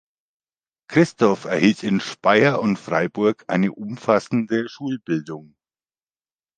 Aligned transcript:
Christoph 0.89 1.45
erhielt 1.45 1.83
in 1.83 1.99
Speyer 1.99 2.59
und 2.59 2.79
Freiburg 2.79 3.43
eine 3.47 3.71
umfassende 3.71 4.67
Schulbildung. 4.67 5.53